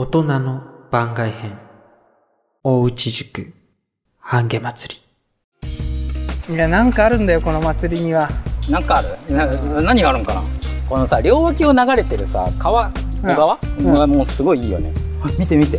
[0.00, 1.58] 大人の番外編。
[2.64, 3.52] 大内塾。
[4.18, 4.96] 半夏祭
[6.48, 6.54] り。
[6.54, 8.26] いやなんかあるんだよこの祭りには。
[8.70, 9.36] なんかある？
[9.36, 9.46] な
[9.82, 10.40] 何があるんかな？
[10.88, 13.92] このさ両脇を流れてるさ川小川、うん。
[13.92, 14.90] がもうすごいいいよね。
[15.22, 15.76] あ見て見て。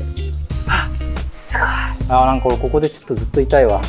[0.70, 0.88] あ
[1.34, 1.68] すごい。
[2.16, 3.82] あなんか俺ここでちょっとずっといたいわ。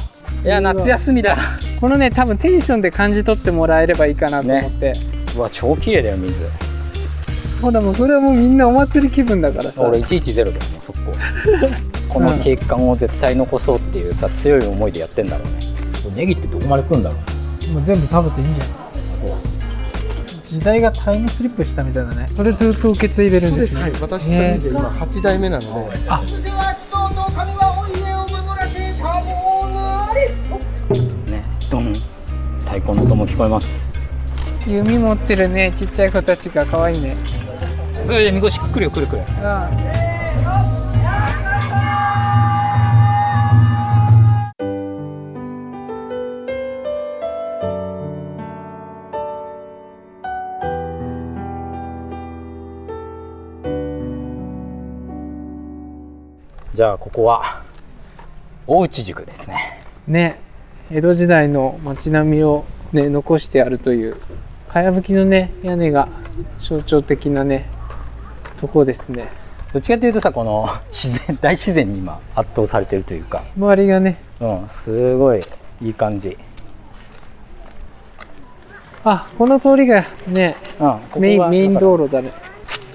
[0.43, 1.37] いや夏休みだ。
[1.79, 4.95] このね多分テンションで感じ取ってもらえればいいかなと思って、
[5.37, 6.51] うわ超綺麗だよ水
[7.63, 9.89] ほらもうそれはもうみんなお祭り気分だからさ。
[9.89, 10.98] 俺110だよもうそこ
[12.12, 15.59] この景観を絶対残そうっていうさ強い思いでやってんだろうね。
[16.17, 17.73] ネギってどこまで食うんだろう。
[17.73, 18.73] もう全部食べていいんじゃない？
[20.43, 22.27] 時代がタイムスリップしたみたいだね。
[22.27, 23.83] それずっと受け継いでるんですね。
[23.83, 30.12] はい、私一人で今8代目なので、では人と神はお家を守らせたもな
[30.92, 31.01] り
[31.33, 31.95] ねドン。
[32.59, 33.67] 太鼓の音も聞こえます。
[34.69, 37.17] 弓持ってるねちっちゃい子たちが可愛いね
[38.06, 39.23] それでみこし来るよ来る来る。
[56.75, 57.62] じゃあここは
[58.67, 59.84] 大内塾ですね。
[60.06, 60.41] ね
[60.91, 64.17] 江戸時代の街並みをね残してあるという
[64.69, 66.08] かやぶきのね屋根が
[66.58, 67.69] 象徴的なね
[68.62, 69.28] とこですね。
[69.72, 73.42] どっちかっていうとさこの 自然大自然に今圧倒されてるというか。
[73.56, 74.18] 周りがね。
[74.41, 75.42] うんすごい
[75.82, 76.38] いい感じ。
[79.05, 82.30] あこの通りがねうんここがメインメイン道路だね。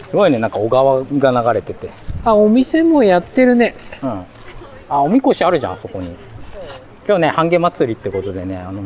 [0.05, 1.89] すごいねなんか小川が流れてて。
[2.23, 3.75] あお店もやってるね。
[4.01, 4.23] うん。
[4.87, 6.15] あおみこしあるじゃんあそこに。
[7.05, 8.79] 今日ね半夏祭りってことでねあの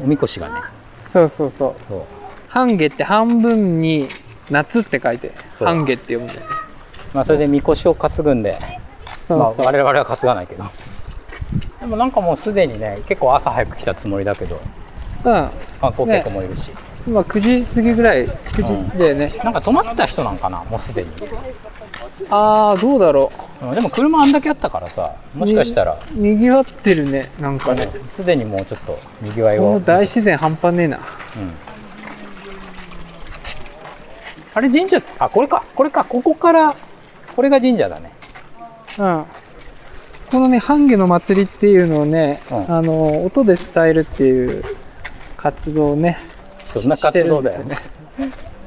[0.00, 0.54] おみこしがね。
[1.00, 1.74] そうそうそう。
[1.88, 2.02] そう。
[2.46, 4.08] 半夏って半分に
[4.50, 6.40] 夏って書いて半夏って読むんだよ。
[6.40, 6.46] ね
[7.14, 8.58] まあそれでみこしを担ぐんで。
[9.26, 10.64] そうそう、まあ、我々は担がないけど。
[11.80, 14.60] でもなんかもうすでにね結構朝早く来たつもりだけど。
[15.24, 15.50] うん
[15.80, 16.70] 観光客もいるし、
[17.06, 21.10] 今9時過ぎぐらい9時だよね、なんか泊まってた人なんかなもうすでに、
[22.30, 23.66] ああどうだろう。
[23.66, 25.98] んでも車あんだけあったからさもしかしたら。
[26.14, 27.88] うにぎわってるねなんかね。
[28.14, 30.98] すでにもうちょっとにぎわいこのを、大自然半端ねえな。
[30.98, 31.02] うん
[34.54, 35.64] あれ神社あこれか。
[35.74, 36.04] これか。
[36.04, 36.76] ここから
[37.34, 38.12] これが神社だね。
[38.98, 39.24] うん。
[40.30, 42.70] このね半夏の祭りっていうのをね、うん。
[42.70, 44.64] あの音で伝えるっていう
[45.36, 46.18] 活動をね
[46.74, 47.64] どんな活動だよ。
[47.64, 47.76] ね。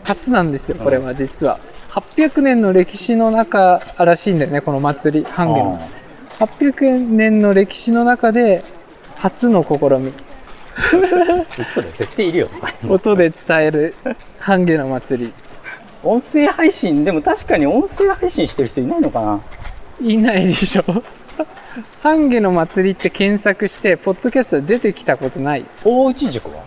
[0.04, 1.60] 初なんですよこれは実は、
[1.90, 5.90] 800年の歴史の中らしいんだよねこの祭り半夏の。
[6.40, 8.64] 800年の歴史の中で
[9.16, 10.08] 初の試み。
[10.08, 10.14] うん
[11.60, 12.50] 嘘だよ絶対いるよ。
[12.88, 13.94] 音で伝える
[14.40, 15.34] 半夏の祭り
[16.04, 19.42] 音声配信でも確かに音声配信してる人いないのかな？
[20.02, 20.84] いないでしょ。
[22.02, 25.66] 半夏の祭りって検索してポッドキャストで出てきたことない。
[25.84, 26.64] 大内塾は？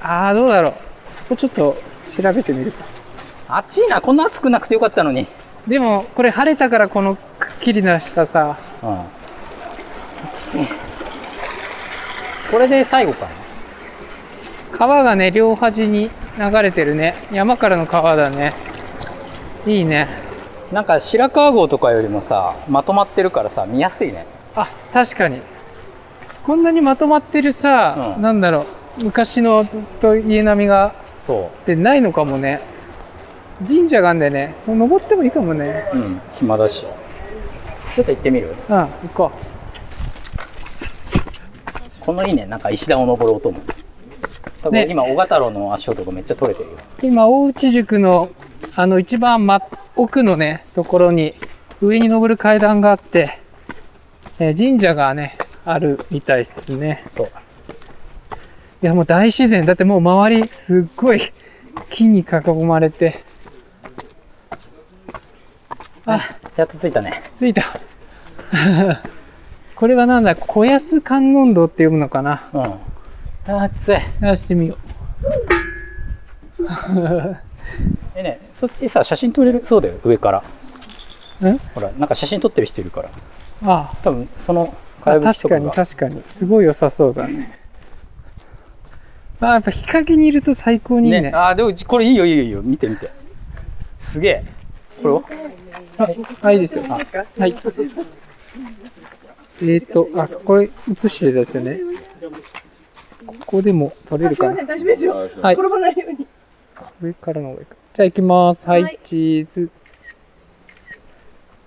[0.00, 0.74] ああどうだろう。
[1.12, 1.76] そこちょっと
[2.16, 2.84] 調べてみるか。
[3.48, 4.00] 暑いな。
[4.00, 5.26] こんな暑くなくてよかったのに。
[5.68, 8.58] でもこれ晴れたからこのくっきりなしたさ。
[8.82, 9.00] うん
[12.50, 13.32] これで最後かな。
[14.72, 17.14] 川がね両端に流れてるね。
[17.32, 18.52] 山からの川だね。
[19.66, 20.08] いいね。
[20.72, 24.26] なんか白川郷とかよりもさまとまってるからさ見やすいね。
[24.54, 25.40] あ確かに。
[26.44, 28.22] こんなにまとまってるさ、うん。
[28.22, 28.66] なんだろ
[28.98, 29.04] う。
[29.04, 30.94] 昔のずっと家並みが。
[31.26, 32.60] そってないのかもね。
[33.66, 34.54] 神社があんでね。
[34.66, 35.90] もう登ってもいいかもね。
[35.92, 36.86] ううん暇だし。
[37.94, 38.54] ちょっと行ってみる？
[38.68, 39.32] うん行こ
[42.00, 42.46] このいいね。
[42.46, 43.58] なんか石段を登る音も
[44.66, 46.76] 多分ね今小型太郎の足音がめっちゃ取れてるよ。
[47.02, 48.30] う今大内塾の
[48.74, 49.62] あの一番、ま、
[49.94, 51.34] 奥のねところに
[51.80, 53.38] 上に登る階段があって、
[54.38, 57.04] えー神社がねあるみたいですね。
[57.12, 57.26] そう。
[58.82, 59.64] いやもう大自然。
[59.64, 61.20] だってもう周りすっごい
[61.88, 63.24] 木に囲まれて。
[66.06, 66.36] あ。
[66.56, 67.22] やっと着いたね。
[67.38, 67.62] 着いた。
[69.76, 72.48] これはなんだ小安観音堂って読むのかな。
[72.52, 72.62] うん。
[72.62, 72.78] あ
[73.46, 73.96] 暑い。
[74.20, 74.76] 出してみよ
[78.14, 79.62] えねそっちさ写真撮れる？
[79.64, 80.42] そうだよ上から。
[81.42, 81.48] う。
[81.50, 83.10] んほらなんか写真撮ってる人いるから。
[83.64, 86.22] あ多分その確かに確かに。
[86.26, 87.58] すごい良さそうだね。
[89.40, 91.20] あやっぱ日陰にいると最高にいいね。
[91.22, 92.62] ねあーでもこれいいよいいよいいよ。
[92.62, 93.10] 見て見て。
[94.12, 94.44] すげえ。
[95.02, 95.22] これは？
[96.42, 96.84] あいいですよ。
[96.88, 97.02] はい。
[97.02, 101.78] えっ、ー、とあそこへ映してたやつよね
[103.26, 104.54] ここでも撮れるかな？
[104.64, 105.14] 大丈夫ですよ。
[105.14, 106.26] はい転ばないように。
[107.00, 109.70] 上からの上からじゃあ行きますはい、チーズ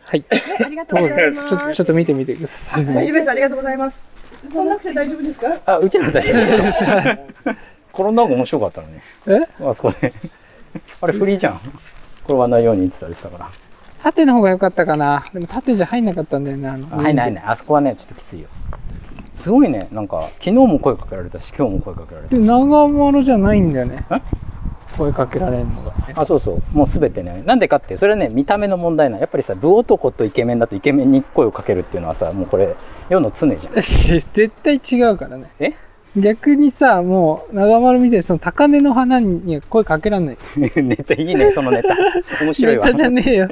[0.05, 0.25] はい。
[0.65, 1.49] ありがとうございます。
[1.49, 2.85] ちょちょっと見てみてください。
[2.85, 3.31] 大丈夫です。
[3.31, 3.99] ありがとうございます。
[4.53, 5.61] こんなくて大丈夫ですか？
[5.65, 6.89] あ、うちら大丈夫ですよ。
[7.93, 8.93] 転んだ方が面白かったのに。
[9.27, 9.47] え？
[9.59, 10.13] あそこで。
[11.01, 11.59] あれフリーじゃん。
[12.23, 13.49] 転ばないように言ってたりしたから。
[14.01, 15.25] 縦の方が良かったかな。
[15.33, 16.69] でも縦じゃ入んなかったんだよね。
[16.69, 17.43] あのあ入んない入んない。
[17.45, 18.47] あそこはね、ちょっときついよ。
[19.39, 19.87] すごいね。
[19.91, 22.41] なんか、昨日も声かけられたし、今日も声かけられたで。
[22.41, 24.21] 長丸じゃないんだよねえ？
[24.97, 26.13] 声かけられるのがね。
[26.13, 26.77] あ、そうそう。
[26.77, 27.41] もうすべてね。
[27.45, 32.75] なんでかって、それはね、見た目の問題なのやっぱりさ、武男とイケメンだとイケメンに声をかけるっていうのはさ、もうこれ、
[33.09, 33.73] 世の常じゃん。
[33.79, 35.49] 絶対違うからね。
[35.59, 35.73] え？
[36.17, 40.37] 逆にさ、もう、長丸みたいにその高根の花には声かけらんない。
[40.75, 41.95] ネタいいね、そのネタ。
[42.43, 42.85] 面白いわ。
[42.85, 43.49] ネタじゃねえよ。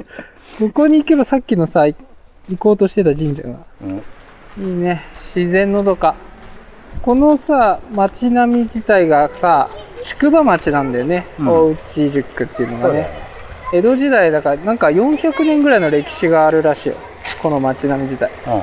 [0.58, 1.96] ここに行けばさっきのさ、行
[2.58, 3.60] こうとしてた神社が。
[3.82, 4.02] うん
[4.60, 5.02] いいね。
[5.34, 6.14] 自然のどか。
[7.02, 9.68] このさ、町並み自体がさ、
[10.02, 11.26] 宿場町なんだよね。
[11.38, 13.08] うん大内宿っていうのがね。
[13.72, 16.94] 江戸時代だから、なんか400年ぐらいの歴史があるらしいよ。
[17.42, 18.30] この町並み自体。
[18.46, 18.62] うん。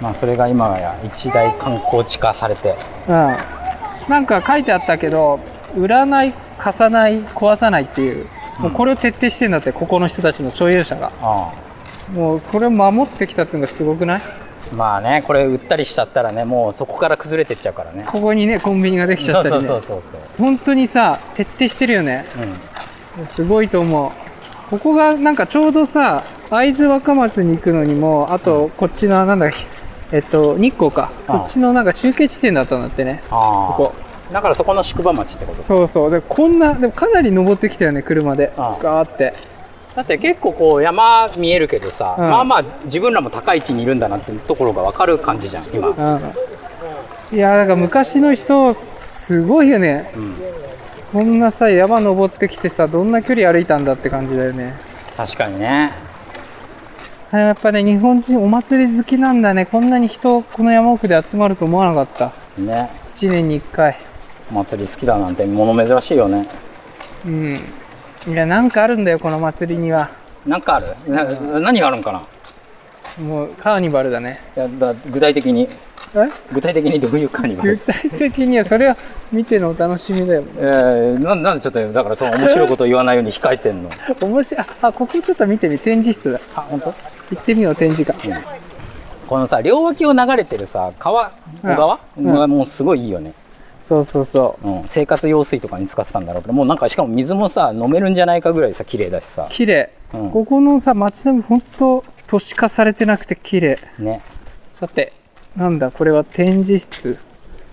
[0.00, 2.74] まあ、それが今や一大観光地化されて。
[3.06, 3.36] うん。
[4.08, 5.38] なんか書いてあったけど、
[5.76, 8.26] 売らない、貸さない、壊さないっていう。
[8.58, 11.12] もうこれを徹底してんだって、ここの人たちの所有者が。
[11.20, 11.52] あ
[12.14, 14.22] もうそれを守ってきたっていうのがすごくない？
[14.22, 14.39] あ
[14.72, 18.04] まあね、これ売ったりしちゃったらね、もうそこから崩れてっちゃうからね。
[18.06, 19.66] ここにね、コンビニができちゃったりね。
[19.66, 22.26] そうそうそうそう本当にさ、徹底してるよね。
[22.34, 22.46] そう。
[23.20, 23.26] うん。
[23.26, 24.10] すごいと思う。
[24.70, 29.56] ここがなんかちょうどさ、会津若松に行くのにも、あとこっちのなんだっけ、
[30.16, 31.10] えっと、日光か。
[31.26, 33.22] ああそっちのなんか中継地点だったんだってね。
[33.30, 33.74] ああ。
[33.76, 33.94] ここ。
[34.32, 35.62] だからそこの宿場町ってこと？
[35.64, 36.10] そうそう。
[36.12, 38.52] で、こんな、でもかなり登ってきたよね、車で。
[38.56, 39.34] ああガーって。
[39.94, 47.36] だって結構こう山見えるけどさ、うんまあまあ自分らも高い位置にいるんだなってところが分かる感じじゃん今、うん、うん。
[47.36, 50.10] いや、だから昔の人、すごいよね。
[51.12, 54.74] こんなさ、山登ってきてさ、どんな距離歩いたんだって感じだよね。
[55.16, 55.92] 確かにね
[57.30, 59.66] やっぱね、日本人お祭り好きなんだね。
[59.66, 62.32] こんなに人、この山奥で集まると思わなかった。
[62.60, 63.96] ね1年に1回。
[64.50, 66.48] お祭り好きだなんてもの珍しいよね
[67.24, 67.60] うん。
[68.26, 70.10] いや、なんかあるんだよ、この祭りには。
[70.46, 70.86] なんかある？
[71.06, 71.24] な
[71.60, 72.22] 何があるんかな？
[73.18, 74.40] いもう、カーニバルだね。
[74.54, 75.68] やだ具体的に
[76.14, 76.28] え？
[76.52, 78.96] 具体的にどういうカーニバ具ル体的には、それは
[79.32, 80.44] 見てのお楽しみだよ。
[80.56, 83.90] えー、ななんでちょっとだからその面白いこと言わないように控えてんの？
[84.20, 84.66] 面白い。
[84.82, 86.40] あ、あここちょっと見てみ、展示室だ。
[86.54, 86.94] あ本当？
[87.30, 88.60] 行ってみよう、展示館。
[89.26, 91.30] このさ両脇を流れてるさ川
[91.62, 93.32] 小川、うんがもうすごいいいよね、
[93.82, 99.52] そうそうそうん、生活用水とかに使ってたんだろうけどもうなんかしかも水もさ飲めるんじゃないかぐらいさ綺麗だしさう。
[99.52, 99.90] 綺麗。
[100.14, 103.78] うんここのさ、街並み、ほんと、都市化されてなくて綺麗。
[103.98, 104.22] ね
[104.72, 105.12] さて、
[105.56, 107.18] なんだ、これは展示室。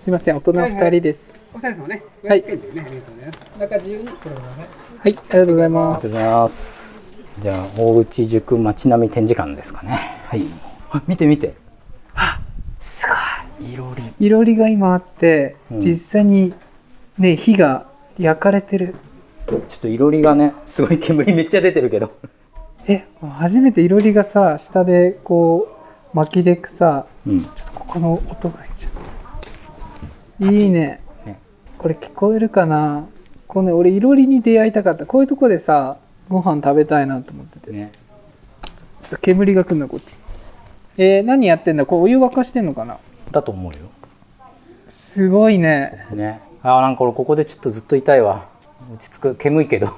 [0.00, 1.52] すいません、大人2人です。
[1.56, 2.02] お二人様ね。
[2.26, 3.58] はい500円でね、ありがとうございます。
[3.58, 4.44] 中自由にこれをね。
[5.00, 6.16] はい、ありがとうございありますがとうご。
[6.16, 7.00] ざいます。
[7.40, 9.90] じゃあ、大内塾町並み展示館ですかね。
[10.26, 10.44] はい。
[10.90, 11.54] あ見て見て。
[12.14, 12.40] あ
[12.88, 13.74] すごい。
[13.74, 14.02] いろり。
[14.18, 16.54] いろりが今あって、うん実際に
[17.18, 17.86] ね、火が
[18.18, 18.94] 焼かれてる。
[19.46, 22.12] ちょっといろりがね、すごい煙めっちゃ出てるけど。
[22.86, 25.68] え、初めていろりがさ、下でこ
[26.14, 27.42] う、薪でさ、うん。
[27.42, 28.92] ちょっとここの音が入っちゃっ
[30.46, 30.50] た。
[30.50, 31.00] いいね。
[31.26, 31.38] ね
[31.76, 33.06] これ聞こえるかな？
[33.46, 35.04] このね、俺いろりに出会いたかった。
[35.04, 35.98] こういうとこでさ、
[36.30, 37.70] ご飯食べたいなと思ってて。
[37.70, 37.92] ね。
[39.02, 40.18] ちょっと煙が来るな、こっち。
[40.98, 41.86] えー何やってんだ？
[41.86, 42.98] こうお湯沸かしてんのかな？
[43.30, 43.78] だと思うよ。
[44.88, 46.06] すごいね。
[46.12, 46.40] ね。
[46.62, 48.48] あ、なんか俺ここでちょっとずっといたいわ。
[48.92, 49.34] 落ち着く。
[49.36, 49.88] 煙いけど。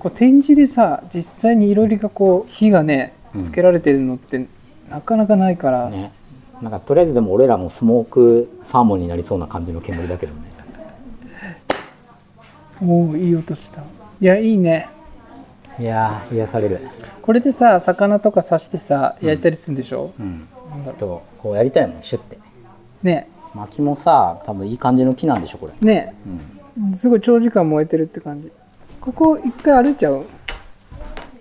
[0.00, 4.46] こう展示でさ、実際にいろりがこう、火がねう、んつけられてるのって、
[4.90, 6.10] なかなかないから、ね。
[6.62, 10.40] なんかとりあえずでも俺らもスモークサーモンになりそうな感じの煙だけどね。
[12.82, 13.82] おおいい音した。
[14.20, 14.88] いや、いいね。
[15.80, 16.80] いやー、癒される。
[17.22, 20.46] これでさ、魚とか刺してさ、焼いたりするんでしょ、うん。
[20.82, 22.38] ちょっと、こうやりたいもん、シュッて。
[23.02, 25.72] ね薪もさ、多分いい感じの木なんでしょ、これ。
[25.86, 26.14] ね
[26.78, 26.94] うん。
[26.94, 28.52] すごい長時間燃えてるって感じ。
[29.00, 30.26] ここ一回歩いちゃう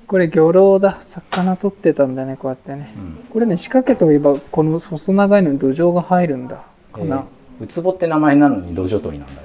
[0.07, 0.97] これ魚楼だ。
[1.01, 2.93] 魚取ってたんだね、こうやってね。
[2.97, 6.63] うんこれね、仕掛けといえば、この細長いのに土壌が入るんだ。
[6.93, 7.17] かな。
[7.17, 9.41] えーウツボって名前なのに土壌取りなんだ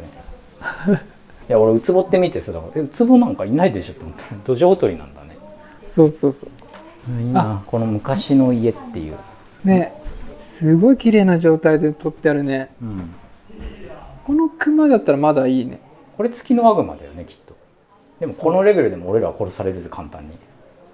[0.86, 1.02] ね
[1.48, 4.22] いや俺ウツボって見てさウツボなんかいないでしょって思った。
[4.34, 5.36] ら 土壌取りなんだね。
[5.78, 6.50] そうそうそう。
[7.20, 9.16] いいなこの昔の家っていう、
[9.64, 9.92] ね。
[10.40, 12.70] すごい綺麗な状態で取ってあるね。
[12.80, 13.14] うん、
[14.26, 15.80] この熊だったらまだいいね。
[16.16, 17.54] これ月のワグマだよねきっと。
[18.20, 20.36] でもこのレベルでも俺らは殺されるぜ簡単に。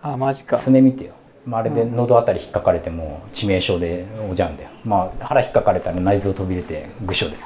[0.03, 0.57] あ、マジか。
[0.57, 1.13] 爪見てよ、
[1.45, 4.71] まあ、あれで喉あたり引っかかれても致命傷でおじゃんだよ。
[4.85, 7.43] まあ腹引っかかれたら内臓飛び出て愚傷だよ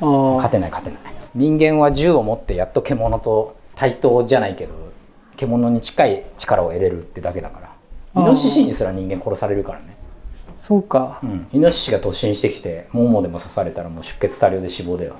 [0.00, 0.34] あー。
[0.36, 4.72] 勝てない勝てない人間は銃を持ってやっと獣と対等じゃないけど
[5.36, 7.60] 獣に近い力を得れるってだけだか
[8.14, 9.94] らイノシシにすら人間殺されるからね。
[10.54, 11.26] そうかう。
[11.26, 11.46] ん。
[11.52, 15.16] イノシシが突進してきて、ももでも刺されたらもう出血多量で死亡だよ。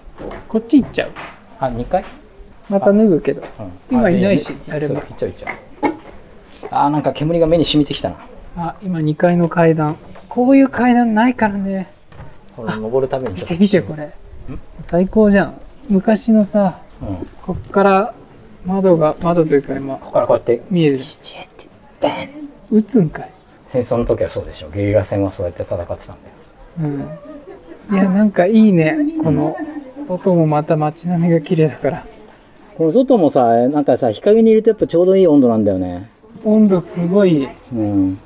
[0.48, 1.10] こっち行っちゃう？
[1.60, 2.02] あ、2回
[2.70, 3.42] また脱ぐけど。
[3.60, 3.72] うん。
[3.90, 5.56] 今いないしあ誰もそういっちゃういっちゃう。
[6.70, 8.16] あー、なんか煙が目に染みてきたな。
[8.56, 9.98] あ、今2階の階段。
[10.30, 11.92] こういう階段ないからね。
[12.56, 13.52] これ登るためにちょっと。
[13.52, 14.10] 見て見てこれ。
[14.80, 15.60] 最高じゃん。
[15.88, 17.16] 昔のさ、うん。
[17.16, 18.14] ここっから
[18.64, 20.96] 窓が、窓というか今、こからこうやって、見える。
[22.70, 23.30] 撃つんかい。
[23.68, 24.70] 戦争の時はそうでしょ。
[24.70, 26.08] ゲリラ戦はそうやって戦ってたんだよ。
[26.80, 26.86] う
[27.92, 27.94] ん。
[27.94, 28.98] いや、なんかいいね。
[29.22, 29.56] この、
[30.04, 32.04] 外もまた街並みが綺麗だから。
[32.76, 36.10] この外もさ、なんかさ、日陰にいるとやっぱちょうどいい温度なんだよね。
[36.44, 38.18] 温度すごい、うん。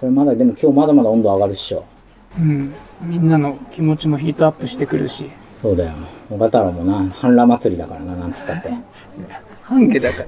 [0.00, 1.84] これまだ、でも今日まだまだ温度上がるっしょ。
[2.38, 2.74] うん。
[3.02, 5.30] みんなの気持ちもヒートアップしてくるし。
[5.60, 5.92] そうだよ。
[6.28, 8.70] 小型太郎もな、半裸祭りだからな、なんつったって。
[9.62, 10.24] 半夏だか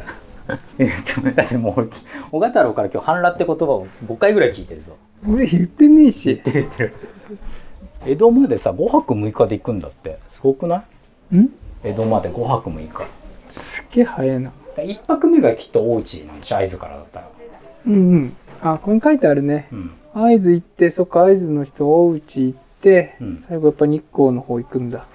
[0.49, 0.85] ら。
[0.85, 1.91] いや、でもだってもう、
[2.31, 4.93] 小型太郎から今日半裸って言葉を5回ぐらい聞いてるぞ。
[5.29, 6.43] 俺言ってねえし。
[6.45, 6.93] 言ってる。
[8.05, 10.19] 江戸までさ、5泊6日で行くんだって。
[10.29, 10.85] すごくな
[11.33, 11.37] い？
[11.37, 11.49] ん？
[11.85, 13.05] 江戸まで5泊6日。
[13.49, 14.51] すっげえ早いな。
[14.77, 17.29] 1泊目がきっと大内なんでしょ、会津からだったら。
[17.87, 18.37] うんうん。
[18.61, 19.69] あ、ここに書いてあるね。
[19.73, 19.91] うん。
[20.15, 25.07] 会津行って、そっか、会津の人、大内行って、うん最後やっぱ日光の方行くんだ。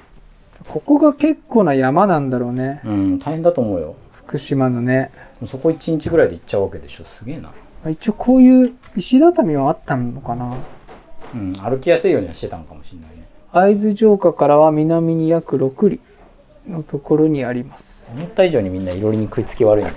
[0.70, 2.82] ここが結構な山なんだろうね。
[2.84, 3.96] うん、大変だと思うよ。
[4.12, 5.12] 福島のね。
[5.48, 7.06] そこ1日ぐらいで行っちゃうわけでしょ。
[7.06, 7.52] すげえな。
[7.86, 10.56] あ一応こういう石畳はあったのかな。
[11.34, 13.28] うん、歩きやすいようにはしてたのかもしれないね。
[13.52, 16.02] 会津城下からは南に約6里
[16.70, 18.10] のところにあります。
[18.12, 19.94] 思った以上にみんないろりに食いつき悪いね。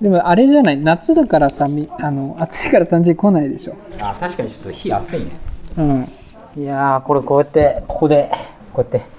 [0.00, 0.78] でもあれじゃない？
[0.78, 3.76] 夏だからさみあの暑いから単純に来ないでしょ。
[4.00, 5.30] あ、確かにちょっと火熱いね。
[5.78, 6.08] うん。
[6.56, 8.30] いやー、これこうやって、ここで、
[8.72, 9.13] こうやって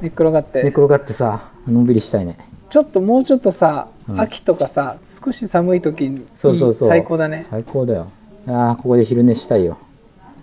[0.00, 0.62] 寝っ転がって。
[0.62, 2.36] 寝転がってさ、のんびりしたいね。
[2.68, 6.88] ちょっともうちょっとさ、うん秋とかさ少し寒い時にそうそうそう。
[6.88, 8.10] 最高だね最高だよ。
[8.46, 9.78] いやー、ここで昼寝したいよ。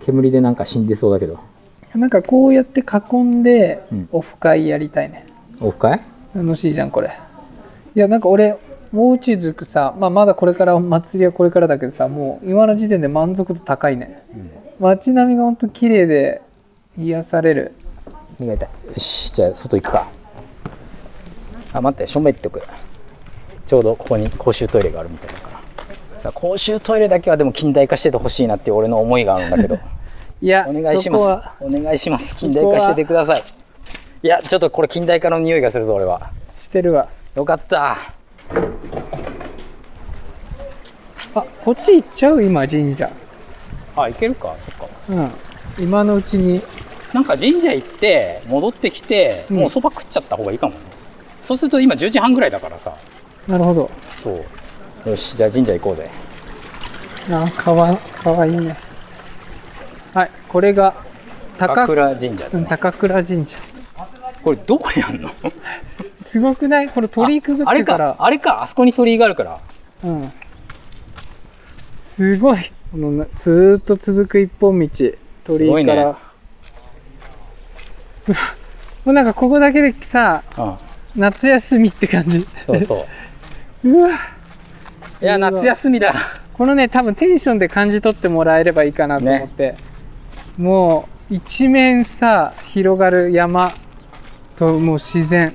[0.00, 1.38] 煙でなんか死んでそうだけど。
[1.94, 5.26] なんかこうやって囲んでうんオフ会やりたいね、
[5.60, 6.00] オフ会？
[6.34, 7.10] 楽しいじゃんこれ
[7.94, 8.58] いやなんか俺
[8.92, 14.22] もう宇宙塾さ、まあ、まだこれからお祭りはこれからだけどさもう今の時点で満足度高いね、
[14.78, 16.42] 街並みがほんと綺麗で
[16.98, 17.72] 癒される
[18.38, 18.68] 磨いたい。
[18.86, 20.06] よし、じゃあ外行くか。
[21.72, 22.62] あ、待って、正面行っておく。
[23.66, 25.60] ちょうどここに公衆トイレがあるみたいだか
[26.14, 26.20] ら。
[26.20, 29.78] さあ、公衆トイレだけはでも近代化しててほしいなっていう俺の思いがあるんだけど。
[30.40, 31.24] いやお願いします。
[31.60, 32.34] お願いします。
[32.36, 33.44] 近代化しててください。
[34.22, 36.30] いや、ちょっとこれ近代化の匂いがするぞ、俺は。
[36.60, 37.96] してるわよかった。
[41.34, 42.42] あこっち行っちゃう？
[42.42, 43.10] 今神社
[43.96, 44.86] あ、行けるか、そっか。
[45.08, 45.30] うん
[45.78, 46.62] 今のうちに
[47.12, 50.80] なんか神社行って、戻ってきて、うんもうそば食っちゃった方がいいかもね。
[51.42, 52.96] そうすると今10時半ぐらいだからさ。
[53.46, 53.90] なるほど
[54.22, 54.44] そ
[55.06, 55.08] う。
[55.08, 56.10] よし、じゃあ神社行こうぜ。
[57.30, 58.74] あかわかわいいね
[60.14, 60.94] はいこれが
[61.58, 62.50] 高高倉神社だね。
[62.54, 63.58] うん高倉神社
[64.42, 65.30] これどうやんの？
[66.20, 66.88] すごくない？
[66.88, 69.60] これ鳥居くぐあれってからか、あれか、あそこに鳥居があるから。
[70.04, 70.32] うん
[72.00, 74.88] すごいこのなずーっと続く一本道
[75.44, 76.18] 鳥すごいね居から、うわ
[79.04, 80.88] もうなんかここだけでさうん。
[81.16, 82.46] 夏休みって感じ。
[82.64, 83.06] そうそ
[83.82, 83.88] う。
[83.90, 84.10] うわ。
[85.20, 86.12] いや、夏休みだ。
[86.52, 89.76] このね多分テンションで感じ取ってもらえればいいかなと思って、
[90.56, 93.72] もう一面さ広がる山
[94.56, 95.54] ともう自然。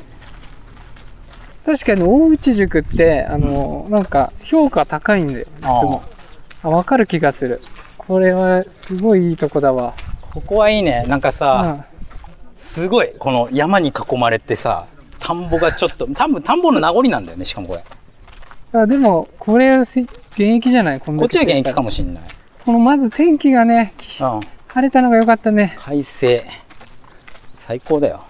[1.66, 6.04] 確かに大内塾ってあのなんか評価高いんだよいつも。
[6.64, 7.62] あ分かる気がする。
[7.98, 9.94] これはすごいいいとこだわ。
[10.34, 11.06] ここはいいね。
[11.08, 11.86] なんかうさ、ん
[12.74, 14.88] すごい、この山に囲まれてさ、
[15.20, 17.84] 田んぼがちょっと、多分田んぼの名残なんだよね、しかもこれ。
[18.80, 20.08] あでもこれ現
[20.40, 21.00] 役じゃない？
[21.00, 22.24] ここっちは現役かもしんない。
[22.66, 24.40] このまず天気がねうん。
[24.68, 26.44] 晴れたのが良かったね快晴。
[27.58, 28.24] 最高だよ。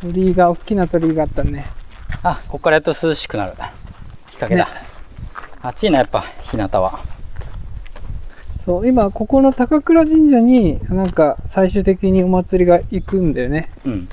[0.00, 1.64] 鳥居が大きな鳥居があったね
[2.24, 3.52] あ、ここからやっと涼しくなる。
[4.32, 4.64] 日陰だ。
[4.64, 4.70] ね
[5.62, 6.98] 暑いな、やっぱ、日向は。
[8.64, 14.08] そう今ここの高倉神社になんか最終的にお祭りが行くんだよねうん。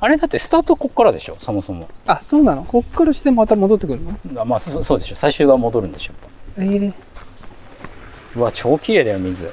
[0.00, 1.88] あれだってスタートこっからでしょ、そもそも。
[2.06, 2.62] あそうなの？
[2.64, 4.00] こっからしてまた戻ってくる
[4.32, 4.40] の？
[4.42, 5.16] あまあ、そそうでしょ。
[5.16, 6.12] 最終は戻るんでしょ。
[6.56, 6.92] えー、
[8.36, 9.50] うわ、超綺麗だよ、水。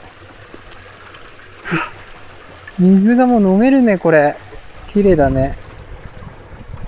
[2.79, 4.35] 水がもう飲めるねこれ
[4.93, 5.57] 綺麗だね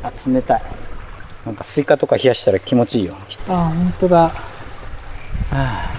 [0.04, 0.62] あ、冷たい。
[1.46, 3.16] なんかスイカとか冷やしたら気持ちいいよ。
[3.50, 4.32] あ本当だ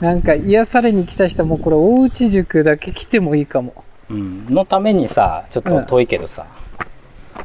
[0.00, 3.84] なんか癒されに来た人はもうこれ大内宿だけ来てもいいかも。
[4.10, 4.46] うん。
[4.46, 6.46] のためにさ、ちょっと遠いけどさ、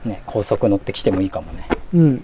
[0.05, 1.67] ね、高速乗ってきてもいいかもね。
[1.93, 2.23] うん。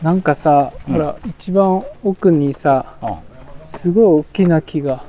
[0.00, 0.94] なんかさ、うん。
[0.94, 3.16] ほら一番奥にさうん
[3.66, 5.04] すごい大きな木が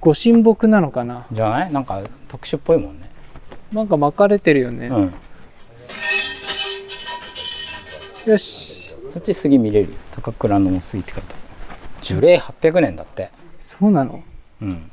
[0.00, 1.26] ご神木なのかな？
[1.32, 1.72] じゃない？
[1.72, 3.10] なんか特殊っぽいもんね。
[3.72, 5.12] なんか巻かれてるよね、うん。
[8.30, 8.83] よし
[9.14, 9.90] そっち杉見れる。
[9.90, 11.38] よ高倉の杉って書いてある。
[12.02, 13.30] 樹齢800年だって。
[13.60, 14.24] そうなの？
[14.60, 14.90] うん。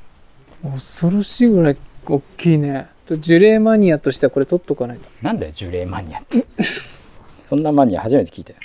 [0.63, 2.87] 恐ろしいぐらい大きいね。
[3.07, 5.09] と樹齢マニアとしてはこれ取っとかないと。
[5.23, 6.45] なんだよ樹齢マニアって。
[7.49, 8.59] そんなマニア初めて聞いたよ。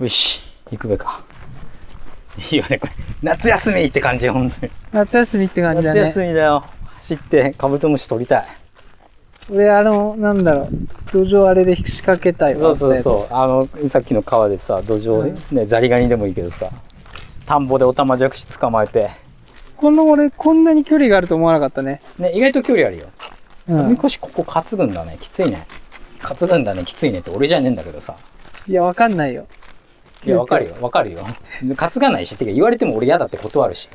[0.00, 1.24] よし行くべか。
[2.52, 2.92] いいよねこれ。
[3.20, 4.72] 夏休みって感じ本当に。
[4.92, 6.64] 夏休みって感じだ夏ね休みだよ。
[6.98, 8.46] 走ってカブトムシ取りたい
[9.50, 10.68] 俺あのなんだろう
[11.10, 13.34] 土壌あれで仕掛けたいわそうそうそう。
[13.34, 16.70] あのさっきの川でさ土壌、ねザリガニでもいいけどさ
[17.46, 19.10] 田んぼでオタマジャクシ捕まえて。
[19.76, 22.02] この俺こんなに距離があると思わなかったね。
[22.18, 23.06] ね意外と距離あるよ。
[23.68, 23.90] うん。
[23.90, 25.16] みこしここ担ぐんだね。
[25.20, 25.66] きついね。
[26.20, 26.84] 担ぐんだね。
[26.84, 28.16] きついねって俺じゃねえんだけどさ。
[28.66, 29.46] いやわかんないよ。
[30.26, 30.74] いやわかるよ。
[30.80, 31.24] わかるよ。
[31.76, 33.88] 担がないしってか言われても俺嫌だって断るし。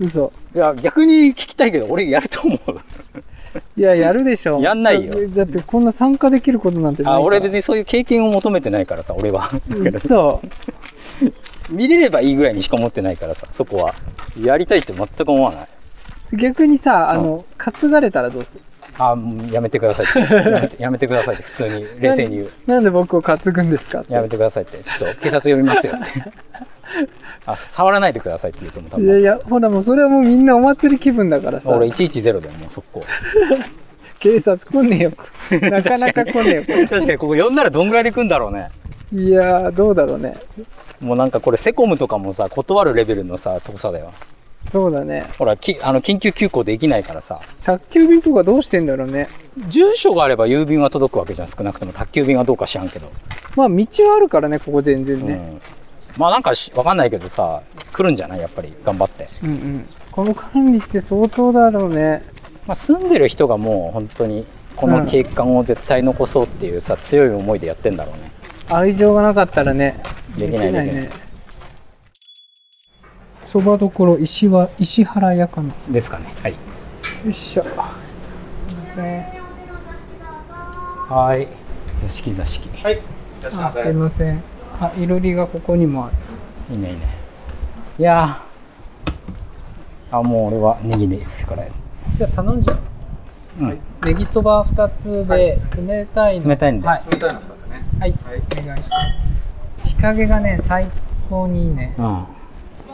[0.00, 0.32] 嘘。
[0.54, 2.80] いや逆に聞きたいけど俺やると思う
[3.76, 4.60] いややるでしょ。
[4.60, 5.14] やんないよ。
[5.30, 9.50] だってこんな参加できることなんてないあ俺別ににそういう経験を求めてないからさ俺は。
[9.68, 10.40] だから嘘。
[11.70, 13.94] 見れればいいぐらいにしか思ってないからさそこは。
[14.40, 15.68] やりたいって全く思わない。
[16.36, 18.62] 逆にさあの担がれたらどうする？
[18.98, 19.16] あ
[19.50, 20.82] やめてくださいって。
[20.82, 22.50] やめてくださいって普通に冷静に言う。
[22.66, 24.78] なんで僕を担ぐんですかやめてくださいって。
[24.78, 26.24] ちょっと警察呼びますよって。
[27.46, 31.70] あ触らないでくださいって言うと思う多いやい分やほらもうそれはもうみんなお祭り気分だからさ。
[31.70, 33.04] 俺110だよもう速攻
[34.20, 35.12] 警察来ねえよ。
[35.70, 36.88] なかなか来ねえよ。
[36.88, 38.70] 確かに ここ呼んだらどんぐらいで来んだろうね。
[39.12, 40.34] いやーどうだろうね。
[41.00, 44.12] もうなんかこれセコムとかもさ断るレベルのさ遠さだよ
[44.70, 45.26] そうだね。
[45.38, 47.40] ほらきあの緊急急行できないからさ。
[47.64, 49.28] 宅急便とかどうしてんだろうね。
[49.68, 53.10] 住所があれば郵便は届くわけじゃん少なくとも宅急便はどうか知らんけど、
[53.56, 55.60] まあ道はあるからねここ全然ね、うん、
[56.16, 58.40] まあなんかしわかんないけどさ来るんじゃない？
[58.40, 58.72] やっぱり。
[58.84, 59.88] 頑張って、うん、うん。
[60.12, 62.22] この管理って相当だろうね。
[62.66, 68.30] まあ、住んでる人がもう本当にこの景観を絶対残そうっていうさ強い思いでやってんだろうね。
[68.68, 70.02] 愛情がなかったらね
[70.36, 70.60] できない。
[70.60, 71.10] できないね
[73.48, 75.68] そばどころ石は石原屋かな。
[75.68, 76.26] よですかね。
[76.42, 76.54] はい。
[77.30, 77.62] いしょ。
[77.62, 77.86] すいま
[78.94, 79.24] せん。
[81.08, 81.48] はい。
[81.98, 82.68] 座敷座敷。
[83.56, 84.42] あすいません。
[84.78, 86.74] あいろりがここにもある。
[86.74, 87.06] いいねいいね。
[87.98, 90.18] いやー。
[90.18, 91.72] あもう俺はネギですこれ。
[92.18, 92.78] じゃあ頼んじゃう。
[93.60, 93.78] うん。
[94.04, 96.50] ネギそば2つで冷たいの。
[96.50, 96.86] 冷たいんで。
[96.86, 97.02] はい。
[97.10, 97.82] 冷たいの2つね。
[97.98, 98.14] はい、
[98.62, 98.96] お願いしま
[99.86, 99.88] す。
[99.88, 100.86] 日陰がね最
[101.30, 101.94] 高にいいね。
[101.96, 102.37] うん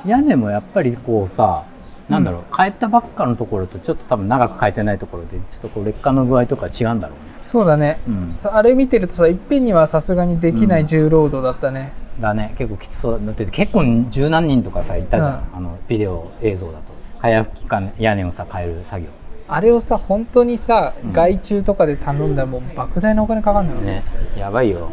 [0.07, 1.64] 屋根もやっぱりこうさ
[2.09, 7.19] なんだろう、変えたばっかのところとちょっと多分長く変えてないところでちょっとこう劣化の具合とか違うんだろう。
[7.19, 8.01] ねそうだね。
[8.07, 8.37] うん。
[8.38, 12.55] さあれ見てるとさいっぺんにはさすがにできない重労働だったね、だね。
[12.59, 13.21] 結構きつそう。
[13.25, 16.93] だって結構十何人とかさいたじゃん、あのビデオ映像だと。
[17.21, 19.09] 早吹きか屋根をさ変える作業。
[19.49, 21.12] あれをさ本当にさ、うん。
[21.12, 24.05] 外注とかで頼んだらもう莫大なお金かかるんだよね。
[24.37, 24.40] ね。
[24.40, 24.90] やばいよ。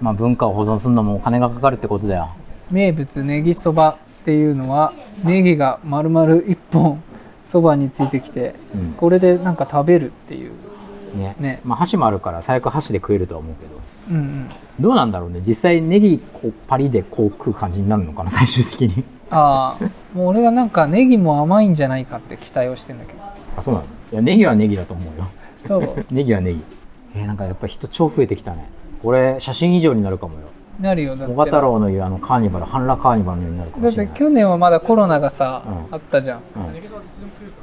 [0.00, 2.30] まあ文化を保存するのもお金がかかるってことだよ。
[2.70, 4.92] 名物ネギそばっていうのは
[5.24, 7.02] ネギが丸々1本
[7.44, 8.92] そばについてきてうん。
[8.92, 10.52] これでなんか食べるっていう。
[11.16, 11.34] ね。
[11.40, 11.60] ね。
[11.64, 13.70] まあ箸もあるから最悪箸で食えるとは思うけど。
[14.10, 14.48] うんうん。
[14.80, 15.40] どうなんだろうね。
[15.44, 19.04] 実際ネギこうパリでこう食う感じになるのかな 最終的に。
[19.30, 19.84] ああ
[20.16, 23.18] もう俺はなんかネギも甘いんじゃないかって期待をしてんだけど。
[23.56, 23.86] あそうなの？
[24.12, 25.26] いやネギはネギだと思うよ。
[25.58, 26.06] そう。
[26.14, 26.60] ネギはネギ。
[27.16, 28.70] えーなんかやっぱ人超増えてきたね。
[29.02, 30.40] これ写真以上になるかもよ
[30.82, 31.32] なるよだって。
[31.32, 34.16] 小型郎の言うあのカーニバル半裸カーニバルのようになるかだっもしてれない。
[34.16, 35.94] 去年はまだコロナがさ、うん。
[35.94, 36.40] あったじゃん。
[36.56, 36.72] うん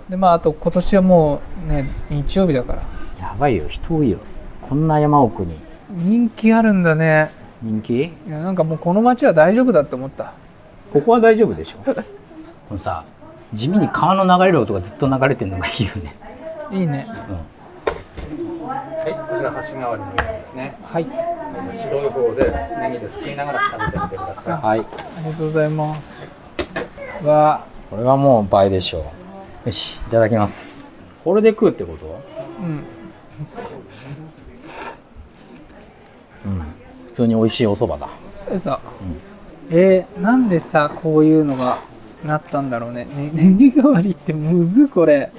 [0.10, 2.82] でまああと今年はもうね日曜日だから。
[3.20, 4.18] やばいよ人多いよ。
[4.62, 5.54] こんな山奥に。
[5.92, 7.32] 人気あるんだね。
[7.62, 8.06] 人気？
[8.06, 10.34] いやなんかもうこの街は大丈夫だって思った。
[10.94, 11.78] ここは大丈夫でしょ。
[11.86, 11.94] こ
[12.72, 13.04] のさ
[13.54, 16.16] 地味に川の流れる音がずっと流れてるのがいいよね。
[16.72, 17.08] いいね。
[18.68, 20.76] はい、こちら橋代わりのやつですね。
[20.84, 21.06] はい
[21.74, 24.54] 白い方でネギですくいながら食べてみてください。
[24.54, 24.80] はい。
[24.80, 24.84] あ
[25.20, 27.26] りがとうございます。
[27.26, 29.12] わこれはもう倍でしょ
[29.66, 29.68] う。
[29.68, 30.86] よしいただきます。
[31.24, 32.22] これで食うってこと
[32.60, 32.84] うん。
[36.46, 36.62] うん。
[37.08, 38.10] 普通に美味しいお蕎麦だ。
[38.52, 38.80] えさ、
[39.70, 41.78] えーなんでさこういうのが
[42.24, 43.06] なったんだろうね。
[43.06, 45.32] ねネギ代わりってむずこれ。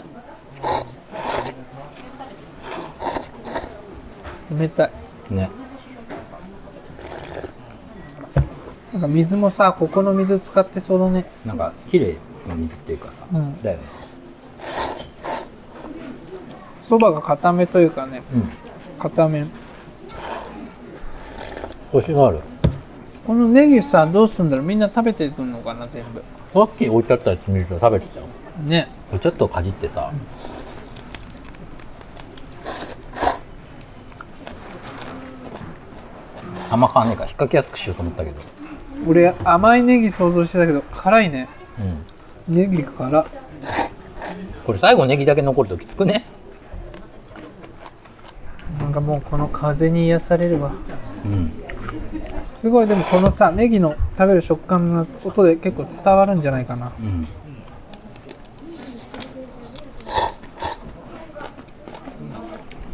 [4.59, 4.91] 冷たい。
[5.31, 5.60] ね
[8.93, 11.25] なんか水もさここの水使ってそうだね。
[11.45, 12.17] なんか綺麗
[12.49, 13.63] な水っていうかさ、うん。
[13.63, 13.85] だよね。
[16.81, 18.23] そばが固めというかね。
[18.35, 18.51] うん。
[18.99, 19.45] 固め。
[21.93, 22.41] コシがある。
[23.27, 24.65] このネギさどうすんだろう？
[24.65, 26.23] みんな食べてくんのかな全部。
[26.53, 28.27] さっき置いてあったやつ見ると食べてたよ。
[28.65, 28.89] ね。
[29.21, 30.13] ちょっとかじってさ、
[36.73, 37.23] 甘かねえか。
[37.23, 38.37] 引っ掛けやすくしようと思ったけど
[39.07, 41.49] 俺甘いネギ想像してたけど辛いね。
[42.49, 42.55] うん。
[42.55, 43.27] ネギ辛。
[44.67, 46.25] これ最後ネギだけ残るときつくね。
[48.79, 50.73] なんかもうこの風に癒されるわ。
[51.25, 51.53] うん。
[52.53, 52.87] すごい。
[52.87, 56.93] でもこのさネギの食べる食感の音で結構伝わるんじゃないかな。
[56.99, 57.27] うん。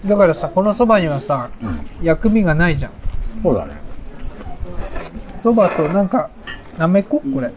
[0.07, 1.51] だからさこのそばにはさ、
[2.01, 2.93] 薬味がないじゃん。
[3.43, 3.86] そうだね
[5.47, 6.29] そばとなんか
[6.77, 7.21] なめこ？
[7.21, 7.53] これ。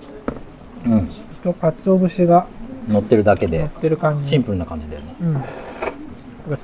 [0.85, 1.09] うん。
[1.41, 2.45] と鰹節が。
[2.87, 3.61] 乗ってるだけで。
[3.61, 4.29] 乗ってる感じ。
[4.29, 5.15] シンプルな感じだよね。
[5.19, 5.41] うん。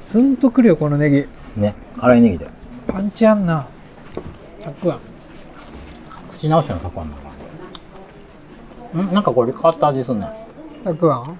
[0.03, 1.25] ツンとくるよこのネギ。
[1.57, 1.73] ね。
[1.97, 2.51] 辛いネギだよ。
[2.85, 3.67] パンチあんな。
[4.59, 4.99] たくあん。
[6.29, 7.29] 口直しのたくあんなのか
[8.93, 9.13] なん？
[9.15, 10.31] なんかこれ変わった味すんな
[10.83, 11.25] たくあん？
[11.25, 11.35] こ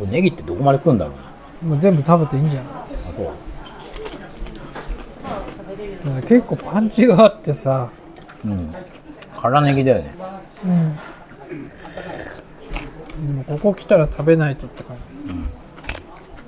[0.00, 1.16] れネギってどこまで食うんだろう
[1.66, 2.72] なもう全部食べていいんじゃない？
[3.10, 3.28] あそう。
[6.22, 7.90] 結構パンチがあってさ
[8.46, 8.74] うん。
[9.40, 10.14] 辛ネギだよね。
[10.64, 10.96] うん。
[13.26, 14.96] でもここ来たら食べないとって感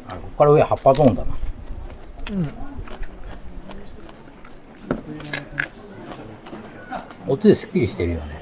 [0.08, 1.34] あここから上葉っぱゾーンだな。
[2.24, 2.50] じうん
[7.26, 8.40] おつゆすっきりしてるよね。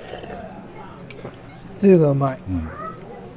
[1.75, 2.39] つゆがうまい。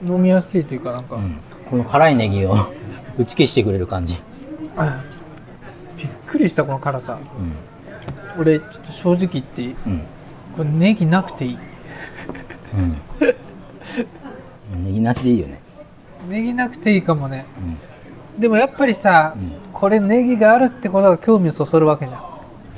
[0.03, 2.55] うん、飲みやすいというかなんか、うん、この辛いネギを
[3.17, 4.21] 打ち消してくれる感じ。
[4.77, 5.01] あ
[5.97, 7.13] びっくりしたこの辛さ。
[7.13, 7.68] うん
[8.37, 10.01] 俺ちょっと正直言っていいうん。
[10.55, 11.57] これネギなくていい。
[12.73, 12.77] う
[14.77, 14.85] ん。
[14.85, 15.59] ネギなしでいいよね。
[16.27, 17.45] ネギなくていいかもね。
[18.35, 18.41] うん。
[18.41, 19.71] でもやっぱりさ、ん。
[19.73, 22.21] これネギがあるってことが興味をそそるわけじゃん。